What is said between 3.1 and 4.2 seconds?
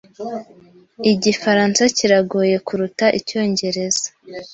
Icyongereza?